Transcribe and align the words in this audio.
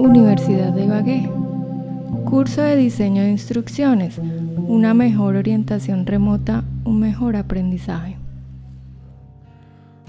Universidad 0.00 0.72
de 0.72 0.84
Ibagué. 0.84 1.28
Curso 2.24 2.62
de 2.62 2.76
diseño 2.76 3.24
de 3.24 3.30
instrucciones. 3.30 4.16
Una 4.18 4.94
mejor 4.94 5.34
orientación 5.34 6.06
remota, 6.06 6.62
un 6.84 7.00
mejor 7.00 7.34
aprendizaje. 7.34 8.16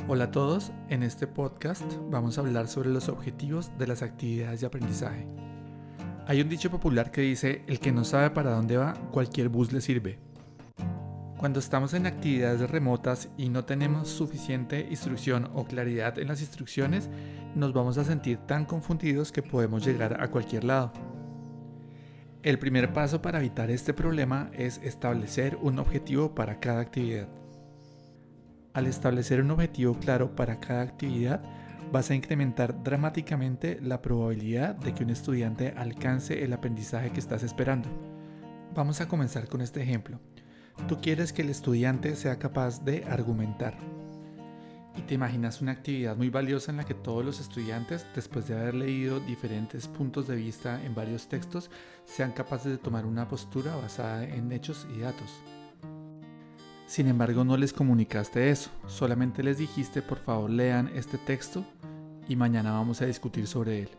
Hola 0.08 0.26
a 0.26 0.32
todos, 0.32 0.72
en 0.90 1.02
este 1.02 1.26
podcast 1.26 1.92
vamos 2.12 2.38
a 2.38 2.42
hablar 2.42 2.68
sobre 2.68 2.90
los 2.90 3.10
objetivos 3.10 3.72
de 3.80 3.88
las 3.88 4.04
actividades 4.04 4.62
de 4.62 4.68
aprendizaje. 4.68 5.26
Hay 6.28 6.40
un 6.40 6.50
dicho 6.50 6.70
popular 6.70 7.10
que 7.10 7.22
dice, 7.22 7.64
el 7.66 7.80
que 7.80 7.92
no 7.92 8.04
sabe 8.04 8.30
para 8.30 8.52
dónde 8.52 8.78
va, 8.78 8.94
cualquier 9.12 9.50
bus 9.50 9.74
le 9.74 9.82
sirve. 9.82 10.20
Cuando 11.40 11.62
estamos 11.62 11.94
en 11.94 12.06
actividades 12.06 12.70
remotas 12.70 13.30
y 13.38 13.48
no 13.48 13.64
tenemos 13.64 14.10
suficiente 14.10 14.88
instrucción 14.90 15.50
o 15.54 15.64
claridad 15.64 16.20
en 16.20 16.28
las 16.28 16.42
instrucciones, 16.42 17.10
nos 17.56 17.72
vamos 17.72 17.98
a 17.98 18.04
sentir 18.04 18.40
tan 18.40 18.66
confundidos 18.66 19.32
que 19.32 19.42
podemos 19.42 19.86
llegar 19.86 20.22
a 20.22 20.30
cualquier 20.30 20.66
lado. 20.66 20.92
El 22.44 22.60
primer 22.60 22.92
paso 22.92 23.22
para 23.22 23.40
evitar 23.40 23.72
este 23.72 23.94
problema 23.94 24.52
es 24.52 24.82
establecer 24.84 25.58
un 25.62 25.80
objetivo 25.80 26.36
para 26.36 26.60
cada 26.60 26.82
actividad. 26.82 27.30
Al 28.74 28.86
establecer 28.86 29.40
un 29.40 29.52
objetivo 29.52 29.94
claro 29.94 30.36
para 30.36 30.60
cada 30.60 30.82
actividad, 30.82 31.42
vas 31.90 32.12
a 32.12 32.16
incrementar 32.16 32.84
dramáticamente 32.84 33.80
la 33.82 34.02
probabilidad 34.02 34.76
de 34.76 34.94
que 34.94 35.06
un 35.06 35.10
estudiante 35.10 35.74
alcance 35.78 36.44
el 36.44 36.52
aprendizaje 36.52 37.12
que 37.12 37.22
estás 37.22 37.44
esperando. 37.44 37.88
Vamos 38.76 39.00
a 39.00 39.08
comenzar 39.08 39.48
con 39.48 39.62
este 39.62 39.82
ejemplo. 39.82 40.20
Tú 40.88 41.00
quieres 41.02 41.34
que 41.34 41.42
el 41.42 41.50
estudiante 41.50 42.16
sea 42.16 42.40
capaz 42.40 42.84
de 42.84 43.06
argumentar. 43.06 43.78
Y 44.96 45.02
te 45.04 45.14
imaginas 45.14 45.62
una 45.62 45.72
actividad 45.72 46.18
muy 46.18 46.30
valiosa 46.30 46.72
en 46.72 46.78
la 46.78 46.84
que 46.84 46.94
todos 46.94 47.24
los 47.24 47.40
estudiantes, 47.40 48.06
después 48.16 48.48
de 48.48 48.60
haber 48.60 48.76
leído 48.76 49.20
diferentes 49.20 49.88
puntos 49.88 50.28
de 50.28 50.36
vista 50.36 50.84
en 50.84 50.96
varios 50.96 51.28
textos, 51.28 51.70
sean 52.06 52.32
capaces 52.32 52.72
de 52.72 52.78
tomar 52.78 53.06
una 53.06 53.28
postura 53.28 53.76
basada 53.76 54.24
en 54.24 54.52
hechos 54.52 54.88
y 54.96 55.00
datos. 55.00 55.42
Sin 56.90 57.08
embargo, 57.08 57.44
no 57.44 57.56
les 57.56 57.72
comunicaste 57.72 58.50
eso, 58.50 58.72
solamente 58.88 59.44
les 59.44 59.60
dijiste 59.60 60.02
por 60.02 60.18
favor 60.18 60.50
lean 60.50 60.90
este 60.96 61.20
texto 61.20 61.64
y 62.28 62.36
mañana 62.36 62.72
vamos 62.72 63.00
a 63.02 63.06
discutir 63.06 63.46
sobre 63.46 63.84
él. 63.84 63.90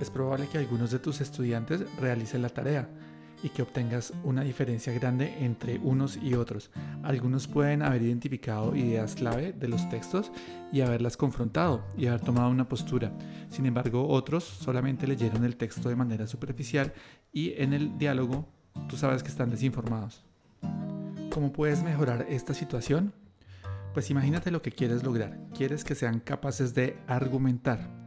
Es 0.00 0.08
probable 0.08 0.46
que 0.46 0.56
algunos 0.56 0.90
de 0.90 0.98
tus 0.98 1.20
estudiantes 1.20 1.84
realicen 2.00 2.40
la 2.40 2.48
tarea, 2.48 2.88
y 3.42 3.50
que 3.50 3.62
obtengas 3.62 4.12
una 4.24 4.42
diferencia 4.42 4.92
grande 4.92 5.44
entre 5.44 5.78
unos 5.78 6.16
y 6.16 6.34
otros. 6.34 6.70
Algunos 7.02 7.46
pueden 7.46 7.82
haber 7.82 8.02
identificado 8.02 8.74
ideas 8.74 9.14
clave 9.14 9.52
de 9.52 9.68
los 9.68 9.88
textos 9.88 10.32
y 10.72 10.80
haberlas 10.80 11.16
confrontado 11.16 11.84
y 11.96 12.06
haber 12.06 12.20
tomado 12.20 12.50
una 12.50 12.68
postura. 12.68 13.12
Sin 13.50 13.66
embargo, 13.66 14.08
otros 14.08 14.44
solamente 14.44 15.06
leyeron 15.06 15.44
el 15.44 15.56
texto 15.56 15.88
de 15.88 15.96
manera 15.96 16.26
superficial 16.26 16.92
y 17.32 17.54
en 17.56 17.72
el 17.72 17.98
diálogo 17.98 18.48
tú 18.88 18.96
sabes 18.96 19.22
que 19.22 19.28
están 19.28 19.50
desinformados. 19.50 20.24
¿Cómo 21.30 21.52
puedes 21.52 21.82
mejorar 21.82 22.26
esta 22.28 22.54
situación? 22.54 23.12
Pues 23.94 24.10
imagínate 24.10 24.50
lo 24.50 24.62
que 24.62 24.72
quieres 24.72 25.02
lograr. 25.02 25.38
Quieres 25.56 25.84
que 25.84 25.94
sean 25.94 26.20
capaces 26.20 26.74
de 26.74 26.98
argumentar 27.06 27.97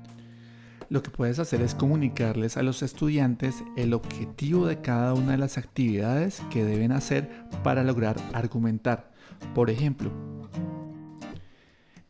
lo 0.92 1.02
que 1.02 1.10
puedes 1.10 1.40
hacer 1.40 1.62
es 1.62 1.74
comunicarles 1.74 2.58
a 2.58 2.64
los 2.64 2.84
estudiantes 2.84 3.64
el 3.78 3.94
objetivo 3.94 4.68
de 4.68 4.82
cada 4.82 5.14
una 5.14 5.32
de 5.32 5.38
las 5.38 5.58
actividades 5.58 6.42
que 6.52 6.66
deben 6.66 6.92
hacer 6.92 7.46
para 7.64 7.82
lograr 7.86 8.18
argumentar. 8.34 9.10
Por 9.56 9.70
ejemplo, 9.70 10.12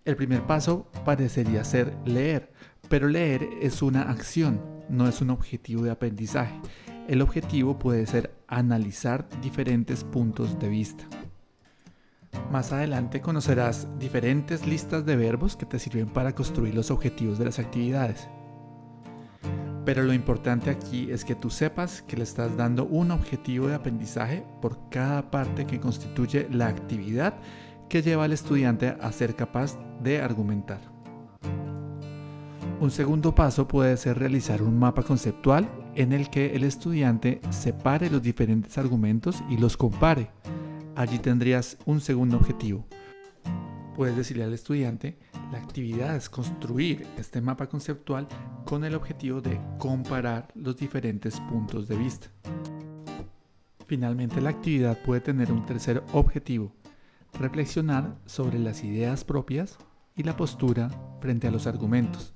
el 0.04 0.16
primer 0.16 0.48
paso 0.48 0.90
parecería 1.06 1.64
ser 1.64 1.96
leer, 2.06 2.52
pero 2.90 3.08
leer 3.08 3.48
es 3.62 3.84
una 3.84 4.02
acción, 4.02 4.60
no 4.90 5.08
es 5.08 5.22
un 5.22 5.30
objetivo 5.30 5.84
de 5.84 5.92
aprendizaje. 5.92 6.60
El 7.08 7.22
objetivo 7.22 7.78
puede 7.78 8.08
ser 8.08 8.34
analizar 8.48 9.30
diferentes 9.44 10.04
puntos 10.04 10.58
de 10.58 10.70
vista. 10.70 11.04
Más 12.52 12.72
adelante 12.72 13.22
conocerás 13.22 13.88
diferentes 14.00 14.66
listas 14.66 15.06
de 15.06 15.18
verbos 15.18 15.56
que 15.56 15.68
te 15.68 15.78
sirven 15.78 16.08
para 16.08 16.34
construir 16.34 16.74
los 16.74 16.90
objetivos 16.90 17.38
de 17.38 17.46
las 17.46 17.60
actividades. 17.60 18.28
Pero 19.86 20.04
lo 20.04 20.14
importante 20.14 20.70
aquí 20.70 21.10
es 21.10 21.26
que 21.26 21.34
tú 21.34 21.50
sepas 21.50 22.04
que 22.04 22.16
le 22.16 22.24
estás 22.24 22.56
dando 22.56 22.86
un 22.86 23.12
objetivo 23.12 23.68
de 23.68 23.76
aprendizaje 23.76 24.44
por 24.62 24.90
cada 24.90 25.32
parte 25.32 25.66
que 25.66 25.80
constituye 25.80 26.48
la 26.52 26.68
actividad 26.68 27.34
que 27.90 28.02
lleva 28.02 28.26
al 28.26 28.32
estudiante 28.32 28.96
a 29.02 29.12
ser 29.12 29.36
capaz 29.36 29.78
de 30.02 30.22
argumentar. 30.22 30.80
Un 32.80 32.90
segundo 32.90 33.36
paso 33.36 33.68
puede 33.68 33.98
ser 33.98 34.18
realizar 34.18 34.62
un 34.62 34.80
mapa 34.80 35.04
conceptual 35.04 35.70
en 35.96 36.14
el 36.14 36.30
que 36.30 36.56
el 36.56 36.64
estudiante 36.64 37.42
separe 37.50 38.10
los 38.10 38.22
diferentes 38.22 38.78
argumentos 38.78 39.44
y 39.50 39.58
los 39.58 39.78
compare. 39.78 40.30
Allí 40.96 41.20
tendrías 41.20 41.78
un 41.86 42.02
segundo 42.02 42.38
objetivo. 42.38 42.86
Puedes 43.96 44.16
decirle 44.16 44.46
al 44.46 44.54
estudiante 44.54 45.18
la 45.52 45.58
actividad 45.58 46.16
es 46.16 46.30
construir 46.30 47.06
este 47.18 47.42
mapa 47.42 47.68
conceptual 47.68 48.28
con 48.72 48.86
el 48.86 48.96
objetivo 48.96 49.42
de 49.42 49.60
comparar 49.78 50.48
los 50.56 50.78
diferentes 50.78 51.42
puntos 51.42 51.90
de 51.90 51.98
vista. 51.98 52.28
Finalmente, 53.86 54.40
la 54.40 54.52
actividad 54.52 54.98
puede 55.00 55.20
tener 55.20 55.52
un 55.52 55.66
tercer 55.66 56.02
objetivo, 56.14 56.72
reflexionar 57.38 58.16
sobre 58.26 58.60
las 58.60 58.86
ideas 58.86 59.26
propias 59.26 59.78
y 60.16 60.24
la 60.24 60.38
postura 60.38 60.90
frente 61.20 61.50
a 61.50 61.52
los 61.52 61.68
argumentos. 61.68 62.34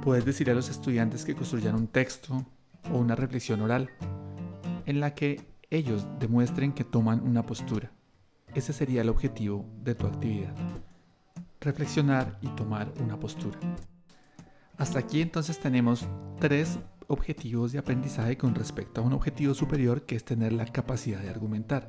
Puedes 0.00 0.24
decir 0.24 0.48
a 0.48 0.54
los 0.54 0.68
estudiantes 0.68 1.24
que 1.24 1.34
construyan 1.34 1.74
un 1.74 1.88
texto 1.88 2.46
o 2.92 2.96
una 2.96 3.16
reflexión 3.16 3.62
oral 3.62 3.90
en 4.84 5.00
la 5.00 5.12
que 5.14 5.40
ellos 5.70 6.06
demuestren 6.20 6.72
que 6.72 6.84
toman 6.84 7.20
una 7.20 7.44
postura. 7.44 7.90
Ese 8.54 8.72
sería 8.72 9.02
el 9.02 9.08
objetivo 9.08 9.66
de 9.82 9.96
tu 9.96 10.06
actividad 10.06 10.54
reflexionar 11.60 12.38
y 12.42 12.46
tomar 12.50 12.92
una 13.00 13.18
postura. 13.18 13.58
Hasta 14.78 14.98
aquí 14.98 15.22
entonces 15.22 15.58
tenemos 15.58 16.06
tres 16.38 16.78
objetivos 17.08 17.72
de 17.72 17.78
aprendizaje 17.78 18.36
con 18.36 18.54
respecto 18.54 19.00
a 19.00 19.04
un 19.04 19.14
objetivo 19.14 19.54
superior 19.54 20.04
que 20.04 20.16
es 20.16 20.24
tener 20.24 20.52
la 20.52 20.66
capacidad 20.66 21.20
de 21.20 21.30
argumentar. 21.30 21.88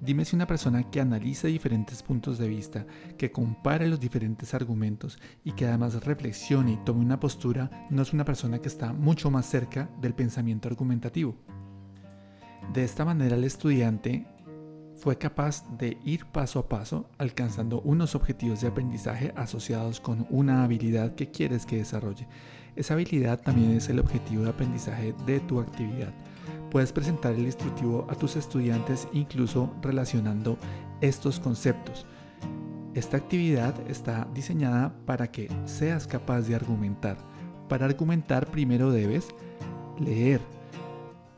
Dime 0.00 0.24
si 0.24 0.34
una 0.34 0.46
persona 0.46 0.90
que 0.90 1.00
analiza 1.00 1.48
diferentes 1.48 2.02
puntos 2.02 2.38
de 2.38 2.48
vista, 2.48 2.86
que 3.18 3.30
compare 3.30 3.88
los 3.88 4.00
diferentes 4.00 4.54
argumentos 4.54 5.18
y 5.44 5.52
que 5.52 5.66
además 5.66 6.04
reflexione 6.04 6.72
y 6.72 6.76
tome 6.84 7.00
una 7.00 7.20
postura, 7.20 7.88
no 7.90 8.02
es 8.02 8.12
una 8.12 8.24
persona 8.24 8.58
que 8.58 8.68
está 8.68 8.92
mucho 8.92 9.30
más 9.30 9.46
cerca 9.46 9.90
del 10.00 10.14
pensamiento 10.14 10.68
argumentativo. 10.68 11.36
De 12.72 12.84
esta 12.84 13.04
manera 13.04 13.36
el 13.36 13.44
estudiante 13.44 14.26
fue 15.04 15.18
capaz 15.18 15.62
de 15.76 15.98
ir 16.02 16.24
paso 16.24 16.58
a 16.58 16.66
paso 16.66 17.10
alcanzando 17.18 17.82
unos 17.82 18.14
objetivos 18.14 18.62
de 18.62 18.68
aprendizaje 18.68 19.34
asociados 19.36 20.00
con 20.00 20.26
una 20.30 20.64
habilidad 20.64 21.14
que 21.14 21.30
quieres 21.30 21.66
que 21.66 21.76
desarrolle. 21.76 22.26
Esa 22.74 22.94
habilidad 22.94 23.42
también 23.42 23.72
es 23.72 23.90
el 23.90 23.98
objetivo 23.98 24.44
de 24.44 24.48
aprendizaje 24.48 25.14
de 25.26 25.40
tu 25.40 25.60
actividad. 25.60 26.14
Puedes 26.70 26.90
presentar 26.90 27.34
el 27.34 27.44
instructivo 27.44 28.06
a 28.08 28.14
tus 28.14 28.34
estudiantes 28.36 29.06
incluso 29.12 29.70
relacionando 29.82 30.56
estos 31.02 31.38
conceptos. 31.38 32.06
Esta 32.94 33.18
actividad 33.18 33.74
está 33.90 34.26
diseñada 34.32 34.94
para 35.04 35.30
que 35.30 35.50
seas 35.66 36.06
capaz 36.06 36.48
de 36.48 36.54
argumentar. 36.54 37.18
Para 37.68 37.84
argumentar 37.84 38.46
primero 38.46 38.90
debes 38.90 39.28
leer, 40.00 40.40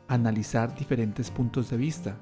analizar 0.07 0.73
diferentes 0.73 1.29
puntos 1.29 1.69
de 1.69 1.75
vista, 1.75 2.17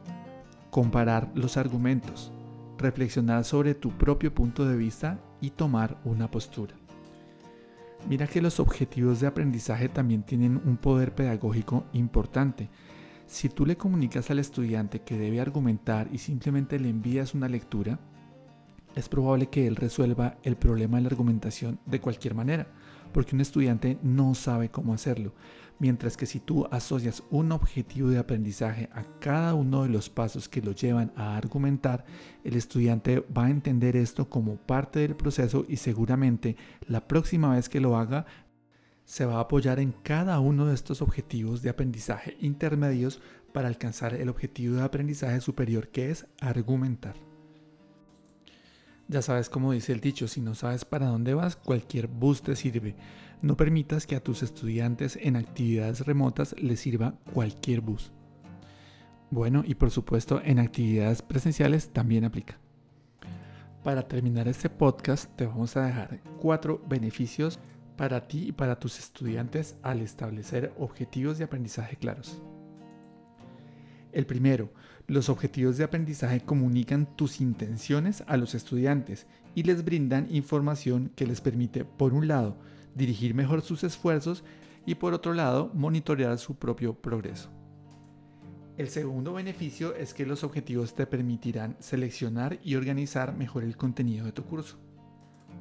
comparar 0.70 1.32
los 1.36 1.58
argumentos, 1.58 2.32
reflexionar 2.78 3.44
sobre 3.44 3.76
tu 3.76 3.92
propio 3.92 4.34
punto 4.34 4.66
de 4.66 4.76
vista 4.76 5.20
y 5.42 5.52
tomar 5.52 5.98
una 6.04 6.30
postura. 6.30 6.76
Mira 8.10 8.28
que 8.28 8.42
los 8.42 8.60
objetivos 8.60 9.20
de 9.20 9.28
aprendizaje 9.28 9.90
también 9.90 10.24
tienen 10.24 10.62
un 10.64 10.78
poder 10.78 11.16
pedagógico 11.16 11.86
importante. 11.94 12.70
Si 13.26 13.50
tú 13.50 13.66
le 13.66 13.78
comunicas 13.78 14.30
al 14.30 14.40
estudiante 14.40 15.02
que 15.02 15.18
debe 15.18 15.42
argumentar 15.42 16.08
y 16.12 16.20
simplemente 16.20 16.80
le 16.80 16.90
envías 16.90 17.34
una 17.34 17.48
lectura, 17.48 18.00
es 18.96 19.10
probable 19.10 19.48
que 19.48 19.68
él 19.68 19.76
resuelva 19.76 20.38
el 20.44 20.56
problema 20.56 20.98
de 20.98 21.04
la 21.04 21.10
argumentación 21.10 21.80
de 21.86 22.00
cualquier 22.00 22.34
manera, 22.34 22.68
porque 23.14 23.36
un 23.36 23.42
estudiante 23.42 23.98
no 24.02 24.36
sabe 24.36 24.70
cómo 24.70 24.94
hacerlo. 24.94 25.34
Mientras 25.78 26.16
que 26.16 26.26
si 26.26 26.40
tú 26.40 26.66
asocias 26.72 27.22
un 27.30 27.52
objetivo 27.52 28.10
de 28.10 28.18
aprendizaje 28.18 28.90
a 28.94 29.04
cada 29.20 29.54
uno 29.54 29.84
de 29.84 29.90
los 29.90 30.10
pasos 30.10 30.48
que 30.48 30.62
lo 30.62 30.72
llevan 30.72 31.12
a 31.18 31.36
argumentar, 31.36 32.06
el 32.46 32.56
estudiante 32.56 33.20
va 33.38 33.46
a 33.46 33.50
entender 33.50 33.98
esto 33.98 34.30
como 34.30 34.56
parte 34.56 35.00
del 35.00 35.18
proceso 35.18 35.66
y 35.68 35.78
seguramente 35.78 36.56
la 36.88 37.08
próxima 37.08 37.54
vez 37.54 37.68
que 37.68 37.82
lo 37.82 37.98
haga 37.98 38.26
se 39.04 39.26
va 39.26 39.36
a 39.36 39.42
apoyar 39.42 39.80
en 39.80 39.92
cada 39.92 40.40
uno 40.40 40.66
de 40.66 40.74
estos 40.74 41.02
objetivos 41.02 41.62
de 41.62 41.70
aprendizaje 41.70 42.38
intermedios 42.40 43.22
para 43.54 43.68
alcanzar 43.68 44.14
el 44.14 44.30
objetivo 44.30 44.78
de 44.78 44.84
aprendizaje 44.84 45.42
superior 45.42 45.90
que 45.90 46.10
es 46.10 46.26
argumentar. 46.40 47.35
Ya 49.08 49.22
sabes 49.22 49.50
cómo 49.50 49.72
dice 49.72 49.94
el 49.94 50.02
dicho, 50.02 50.28
si 50.28 50.42
no 50.42 50.56
sabes 50.56 50.84
para 50.84 51.08
dónde 51.08 51.36
vas, 51.36 51.56
cualquier 51.56 52.08
bus 52.08 52.42
te 52.42 52.56
sirve. 52.56 52.96
No 53.42 53.56
permitas 53.56 54.08
que 54.08 54.16
a 54.16 54.24
tus 54.24 54.42
estudiantes 54.42 55.16
en 55.22 55.36
actividades 55.36 56.06
remotas 56.06 56.56
les 56.60 56.80
sirva 56.80 57.14
cualquier 57.32 57.82
bus. 57.82 58.12
Bueno, 59.30 59.64
y 59.66 59.76
por 59.76 59.92
supuesto 59.92 60.42
en 60.44 60.58
actividades 60.58 61.22
presenciales 61.22 61.90
también 61.90 62.26
aplica. 62.26 62.58
Para 63.84 64.08
terminar 64.08 64.48
este 64.48 64.70
podcast 64.70 65.30
te 65.36 65.46
vamos 65.46 65.78
a 65.78 65.86
dejar 65.86 66.22
cuatro 66.40 66.82
beneficios 66.88 67.60
para 67.98 68.28
ti 68.28 68.48
y 68.48 68.52
para 68.52 68.80
tus 68.80 68.98
estudiantes 68.98 69.78
al 69.84 70.02
establecer 70.02 70.74
objetivos 70.80 71.38
de 71.38 71.44
aprendizaje 71.44 71.96
claros. 71.96 72.42
El 74.12 74.26
primero, 74.26 74.72
los 75.08 75.30
objetivos 75.30 75.78
de 75.78 75.84
aprendizaje 75.84 76.42
comunican 76.42 77.06
tus 77.16 77.40
intenciones 77.40 78.24
a 78.28 78.38
los 78.38 78.56
estudiantes 78.56 79.28
y 79.54 79.64
les 79.64 79.86
brindan 79.86 80.28
información 80.34 81.12
que 81.16 81.28
les 81.28 81.42
permite, 81.42 81.86
por 81.86 82.14
un 82.14 82.28
lado, 82.28 82.58
dirigir 82.96 83.36
mejor 83.36 83.62
sus 83.62 83.84
esfuerzos 83.84 84.44
y 84.86 84.96
por 84.96 85.14
otro 85.14 85.34
lado, 85.34 85.72
monitorear 85.74 86.38
su 86.38 86.56
propio 86.56 86.96
progreso. 86.96 87.50
El 88.78 88.90
segundo 88.90 89.34
beneficio 89.34 89.96
es 89.96 90.14
que 90.14 90.26
los 90.26 90.44
objetivos 90.44 90.96
te 90.96 91.06
permitirán 91.06 91.78
seleccionar 91.80 92.60
y 92.64 92.76
organizar 92.76 93.36
mejor 93.36 93.64
el 93.64 93.78
contenido 93.78 94.26
de 94.26 94.32
tu 94.32 94.44
curso. 94.44 94.78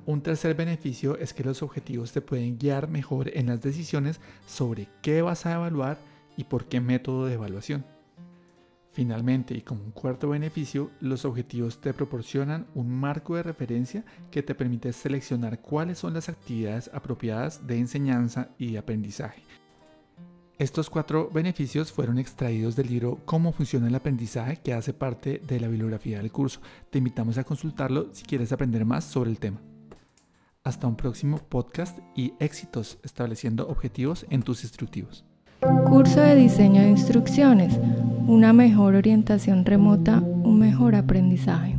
Un 0.06 0.20
tercer 0.20 0.54
beneficio 0.54 1.16
es 1.18 1.32
que 1.32 1.44
los 1.44 1.62
objetivos 1.62 2.12
te 2.12 2.20
pueden 2.20 2.58
guiar 2.58 2.88
mejor 2.88 3.30
en 3.34 3.46
las 3.46 3.62
decisiones 3.62 4.20
sobre 4.46 4.88
qué 5.00 5.22
vas 5.22 5.46
a 5.46 5.54
evaluar 5.54 5.98
y 6.36 6.44
por 6.44 6.66
qué 6.66 6.80
método 6.80 7.26
de 7.26 7.34
evaluación. 7.34 7.93
Finalmente, 8.94 9.56
y 9.56 9.62
como 9.62 9.82
un 9.82 9.90
cuarto 9.90 10.28
beneficio, 10.28 10.92
los 11.00 11.24
objetivos 11.24 11.80
te 11.80 11.92
proporcionan 11.92 12.68
un 12.76 12.88
marco 12.88 13.34
de 13.34 13.42
referencia 13.42 14.04
que 14.30 14.44
te 14.44 14.54
permite 14.54 14.92
seleccionar 14.92 15.60
cuáles 15.60 15.98
son 15.98 16.14
las 16.14 16.28
actividades 16.28 16.88
apropiadas 16.94 17.66
de 17.66 17.76
enseñanza 17.76 18.50
y 18.56 18.76
aprendizaje. 18.76 19.42
Estos 20.60 20.90
cuatro 20.90 21.28
beneficios 21.28 21.90
fueron 21.90 22.20
extraídos 22.20 22.76
del 22.76 22.86
libro 22.86 23.18
Cómo 23.24 23.50
funciona 23.50 23.88
el 23.88 23.96
aprendizaje 23.96 24.58
que 24.58 24.74
hace 24.74 24.94
parte 24.94 25.42
de 25.44 25.58
la 25.58 25.66
bibliografía 25.66 26.18
del 26.18 26.30
curso. 26.30 26.60
Te 26.90 26.98
invitamos 26.98 27.36
a 27.36 27.42
consultarlo 27.42 28.10
si 28.12 28.22
quieres 28.22 28.52
aprender 28.52 28.84
más 28.84 29.02
sobre 29.02 29.30
el 29.30 29.40
tema. 29.40 29.60
Hasta 30.62 30.86
un 30.86 30.94
próximo 30.94 31.38
podcast 31.38 31.98
y 32.14 32.34
éxitos 32.38 33.00
estableciendo 33.02 33.66
objetivos 33.66 34.24
en 34.30 34.44
tus 34.44 34.62
instructivos. 34.62 35.24
Curso 35.88 36.20
de 36.20 36.34
diseño 36.34 36.82
de 36.82 36.88
instrucciones 36.88 37.78
una 38.26 38.52
mejor 38.54 38.94
orientación 38.94 39.66
remota, 39.66 40.20
un 40.20 40.58
mejor 40.58 40.94
aprendizaje. 40.94 41.76